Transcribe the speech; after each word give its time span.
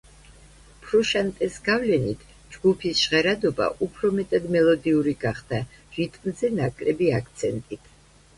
ფრუშანტეს 0.83 1.59
გავლენით 1.67 2.23
ჯგუფის 2.55 3.01
ჟღერადობა 3.01 3.67
უფრო 3.89 4.11
მეტად 4.21 4.49
მელოდიური 4.57 5.15
გახდა, 5.27 5.61
რიტმზე 5.99 6.53
ნაკლები 6.63 7.13
აქცენტით. 7.21 7.89